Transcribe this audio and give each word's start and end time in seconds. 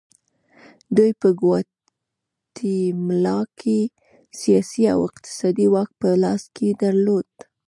دوی 0.95 1.11
په 1.21 1.29
ګواتیمالا 1.39 3.39
کې 3.59 3.79
سیاسي 4.39 4.83
او 4.93 4.99
اقتصادي 5.09 5.67
واک 5.73 5.89
په 6.01 6.07
لاس 6.23 6.43
کې 6.55 6.67
درلود. 6.83 7.29